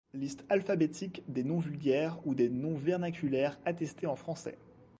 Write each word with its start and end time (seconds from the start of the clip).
Liste 0.15 0.43
alphabétique 0.49 1.21
des 1.27 1.43
noms 1.43 1.59
vulgaires 1.59 2.17
ou 2.25 2.33
des 2.33 2.49
noms 2.49 2.73
vernaculaires 2.73 3.59
attestés 3.65 4.07
en 4.07 4.15
français. 4.15 4.57